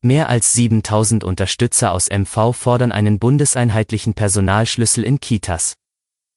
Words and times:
Mehr 0.00 0.28
als 0.28 0.52
7000 0.52 1.24
Unterstützer 1.24 1.90
aus 1.90 2.08
MV 2.08 2.52
fordern 2.52 2.92
einen 2.92 3.18
bundeseinheitlichen 3.18 4.14
Personalschlüssel 4.14 5.02
in 5.02 5.18
Kitas. 5.18 5.74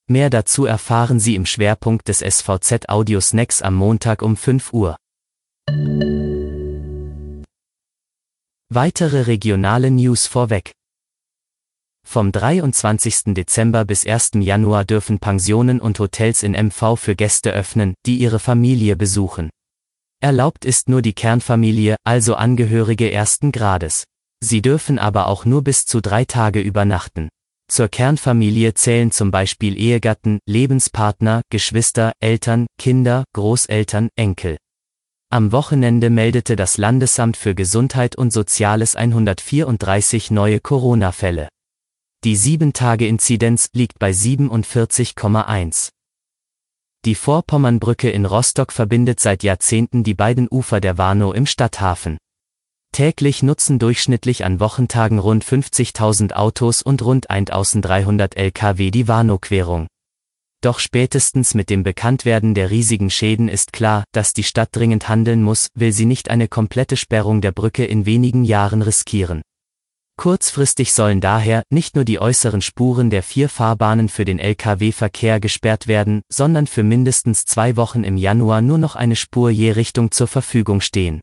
Mehr 0.08 0.32
dazu 0.32 0.66
erfahren 0.66 1.20
Sie 1.20 1.36
im 1.36 1.46
Schwerpunkt 1.46 2.08
des 2.08 2.20
SVZ 2.20 2.90
Audio 2.90 3.22
Snacks 3.22 3.62
am 3.62 3.76
Montag 3.76 4.24
um 4.24 4.36
5 4.36 4.74
Uhr. 4.74 4.96
Weitere 8.70 9.22
regionale 9.22 9.92
News 9.92 10.26
vorweg. 10.26 10.72
Vom 12.04 12.32
23. 12.32 13.36
Dezember 13.36 13.86
bis 13.86 14.08
1. 14.08 14.32
Januar 14.40 14.86
dürfen 14.86 15.20
Pensionen 15.20 15.80
und 15.80 16.00
Hotels 16.00 16.42
in 16.42 16.54
MV 16.54 16.96
für 16.96 17.16
Gäste 17.16 17.52
öffnen, 17.52 17.94
die 18.08 18.18
ihre 18.18 18.40
Familie 18.40 18.96
besuchen. 18.96 19.52
Erlaubt 20.24 20.66
ist 20.66 20.88
nur 20.88 21.02
die 21.02 21.14
Kernfamilie, 21.14 21.96
also 22.04 22.36
Angehörige 22.36 23.12
ersten 23.12 23.52
Grades. 23.52 24.04
Sie 24.40 24.62
dürfen 24.62 25.00
aber 25.00 25.28
auch 25.28 25.46
nur 25.46 25.64
bis 25.64 25.88
zu 25.88 26.00
drei 26.00 26.26
Tage 26.26 26.62
übernachten. 26.62 27.30
Zur 27.68 27.88
Kernfamilie 27.88 28.76
zählen 28.76 29.12
zum 29.12 29.32
Beispiel 29.32 29.76
Ehegatten, 29.80 30.38
Lebenspartner, 30.46 31.42
Geschwister, 31.50 32.12
Eltern, 32.20 32.68
Kinder, 32.78 33.24
Großeltern, 33.34 34.10
Enkel. 34.16 34.58
Am 35.32 35.52
Wochenende 35.52 36.12
meldete 36.12 36.56
das 36.56 36.78
Landesamt 36.78 37.36
für 37.36 37.56
Gesundheit 37.56 38.16
und 38.16 38.32
Soziales 38.32 38.96
134 38.96 40.30
neue 40.30 40.60
Corona-Fälle. 40.60 41.48
Die 42.24 42.38
7-Tage-Inzidenz 42.38 43.70
liegt 43.74 43.98
bei 43.98 44.12
47,1. 44.12 45.90
Die 47.04 47.16
Vorpommernbrücke 47.16 48.12
in 48.12 48.28
Rostock 48.28 48.72
verbindet 48.72 49.20
seit 49.20 49.42
Jahrzehnten 49.42 50.04
die 50.04 50.14
beiden 50.14 50.48
Ufer 50.48 50.80
der 50.80 51.00
Warnow 51.00 51.34
im 51.34 51.48
Stadthafen. 51.48 52.20
Täglich 52.92 53.42
nutzen 53.42 53.80
durchschnittlich 53.80 54.46
an 54.46 54.60
Wochentagen 54.60 55.18
rund 55.18 55.44
50.000 55.44 56.34
Autos 56.34 56.84
und 56.84 57.02
rund 57.02 57.32
1300 57.32 58.38
Lkw 58.38 58.92
die 58.92 59.08
Warnow-Querung. 59.08 59.88
Doch 60.62 60.78
spätestens 60.78 61.56
mit 61.56 61.72
dem 61.72 61.82
Bekanntwerden 61.82 62.54
der 62.54 62.70
riesigen 62.70 63.10
Schäden 63.10 63.48
ist 63.48 63.74
klar, 63.74 64.04
dass 64.12 64.34
die 64.34 64.44
Stadt 64.44 64.70
dringend 64.72 65.10
handeln 65.10 65.42
muss, 65.42 65.70
will 65.74 65.94
sie 65.94 66.06
nicht 66.06 66.30
eine 66.30 66.48
komplette 66.48 66.98
Sperrung 66.98 67.42
der 67.42 67.52
Brücke 67.52 67.84
in 67.84 68.06
wenigen 68.06 68.44
Jahren 68.44 68.84
riskieren. 68.84 69.42
Kurzfristig 70.18 70.94
sollen 70.94 71.20
daher 71.20 71.64
nicht 71.70 71.96
nur 71.96 72.06
die 72.06 72.20
äußeren 72.20 72.62
Spuren 72.62 73.10
der 73.10 73.24
vier 73.24 73.50
Fahrbahnen 73.50 74.08
für 74.08 74.26
den 74.26 74.40
Lkw-Verkehr 74.40 75.40
gesperrt 75.40 75.88
werden, 75.88 76.22
sondern 76.30 76.68
für 76.68 76.84
mindestens 76.84 77.46
zwei 77.46 77.76
Wochen 77.76 78.04
im 78.04 78.18
Januar 78.18 78.62
nur 78.62 78.78
noch 78.78 78.96
eine 78.96 79.16
Spur 79.16 79.50
je 79.50 79.72
Richtung 79.72 80.12
zur 80.12 80.28
Verfügung 80.28 80.82
stehen. 80.82 81.22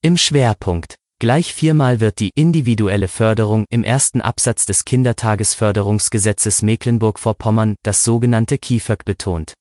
Im 0.00 0.16
Schwerpunkt. 0.16 0.94
Gleich 1.20 1.52
viermal 1.52 1.98
wird 1.98 2.20
die 2.20 2.30
individuelle 2.36 3.08
Förderung 3.08 3.64
im 3.70 3.82
ersten 3.82 4.20
Absatz 4.20 4.66
des 4.66 4.84
Kindertagesförderungsgesetzes 4.84 6.62
Mecklenburg-Vorpommern, 6.62 7.74
das 7.82 8.04
sogenannte 8.04 8.56
KIföG, 8.56 9.04
betont. 9.04 9.54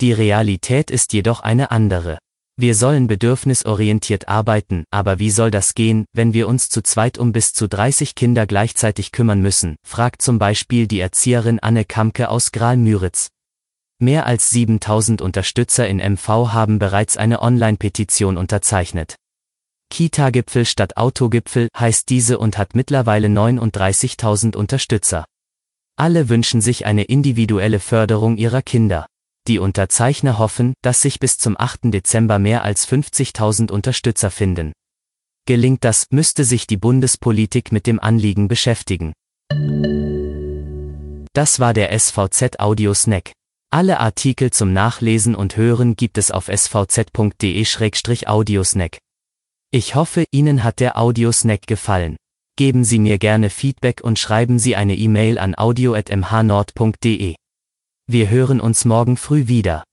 Die 0.00 0.12
Realität 0.12 0.90
ist 0.90 1.12
jedoch 1.12 1.40
eine 1.40 1.70
andere. 1.70 2.18
Wir 2.60 2.74
sollen 2.74 3.06
bedürfnisorientiert 3.06 4.28
arbeiten, 4.28 4.84
aber 4.90 5.18
wie 5.18 5.30
soll 5.30 5.50
das 5.50 5.72
gehen, 5.72 6.04
wenn 6.12 6.34
wir 6.34 6.46
uns 6.46 6.68
zu 6.68 6.82
zweit 6.82 7.16
um 7.16 7.32
bis 7.32 7.54
zu 7.54 7.66
30 7.66 8.14
Kinder 8.14 8.46
gleichzeitig 8.46 9.12
kümmern 9.12 9.40
müssen, 9.40 9.76
fragt 9.82 10.20
zum 10.20 10.38
Beispiel 10.38 10.86
die 10.86 11.00
Erzieherin 11.00 11.58
Anne 11.60 11.86
Kamke 11.86 12.28
aus 12.28 12.52
Graal-Müritz. 12.52 13.28
Mehr 13.98 14.26
als 14.26 14.50
7000 14.50 15.22
Unterstützer 15.22 15.88
in 15.88 16.00
MV 16.00 16.52
haben 16.52 16.78
bereits 16.78 17.16
eine 17.16 17.40
Online-Petition 17.40 18.36
unterzeichnet. 18.36 19.16
Kita-Gipfel 19.88 20.66
statt 20.66 20.98
Autogipfel 20.98 21.68
heißt 21.74 22.10
diese 22.10 22.38
und 22.38 22.58
hat 22.58 22.74
mittlerweile 22.74 23.28
39.000 23.28 24.54
Unterstützer. 24.54 25.24
Alle 25.96 26.28
wünschen 26.28 26.60
sich 26.60 26.84
eine 26.84 27.04
individuelle 27.04 27.80
Förderung 27.80 28.36
ihrer 28.36 28.60
Kinder. 28.60 29.06
Die 29.50 29.58
Unterzeichner 29.58 30.38
hoffen, 30.38 30.72
dass 30.80 31.02
sich 31.02 31.18
bis 31.18 31.36
zum 31.36 31.56
8. 31.58 31.92
Dezember 31.92 32.38
mehr 32.38 32.62
als 32.62 32.88
50.000 32.88 33.72
Unterstützer 33.72 34.30
finden. 34.30 34.72
Gelingt 35.44 35.82
das, 35.82 36.06
müsste 36.10 36.44
sich 36.44 36.68
die 36.68 36.76
Bundespolitik 36.76 37.72
mit 37.72 37.88
dem 37.88 37.98
Anliegen 37.98 38.46
beschäftigen. 38.46 39.12
Das 41.32 41.58
war 41.58 41.74
der 41.74 41.98
SVZ 41.98 42.60
Audio 42.60 42.94
Snack. 42.94 43.32
Alle 43.72 43.98
Artikel 43.98 44.52
zum 44.52 44.72
Nachlesen 44.72 45.34
und 45.34 45.56
Hören 45.56 45.96
gibt 45.96 46.16
es 46.16 46.30
auf 46.30 46.46
svz.de-audiosnack. 46.46 48.98
Ich 49.72 49.96
hoffe, 49.96 50.26
Ihnen 50.30 50.62
hat 50.62 50.78
der 50.78 50.96
Audiosnack 50.96 51.66
gefallen. 51.66 52.14
Geben 52.56 52.84
Sie 52.84 53.00
mir 53.00 53.18
gerne 53.18 53.50
Feedback 53.50 54.00
und 54.00 54.16
schreiben 54.16 54.60
Sie 54.60 54.76
eine 54.76 54.94
E-Mail 54.94 55.40
an 55.40 55.58
audio.mhnord.de. 55.58 57.34
Wir 58.12 58.28
hören 58.28 58.60
uns 58.60 58.84
morgen 58.84 59.16
früh 59.16 59.46
wieder. 59.46 59.84